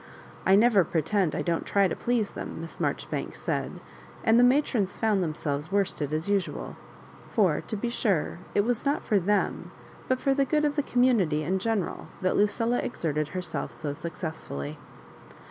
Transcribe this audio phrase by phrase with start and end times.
[0.47, 3.79] "I never pretend I don't try to please them," Miss Maijoribanks said;
[4.23, 6.75] and the matrons found them selves worsted as usual;
[7.29, 9.65] for, to be sure, it was not for Themy
[10.07, 14.43] but for the good of the community in general, that Lucilla exerted herself so sucoess
[14.49, 14.77] Ailly.